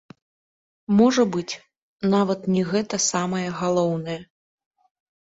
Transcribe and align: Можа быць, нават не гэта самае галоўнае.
Можа 1.01 1.25
быць, 1.35 1.53
нават 2.13 2.41
не 2.53 2.63
гэта 2.71 2.95
самае 3.11 3.43
галоўнае. 3.59 4.17